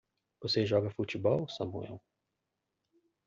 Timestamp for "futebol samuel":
0.89-2.01